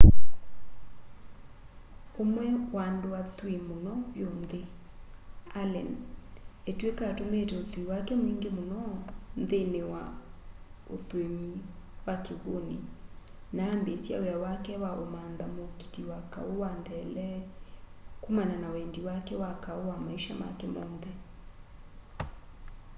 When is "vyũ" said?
4.13-4.29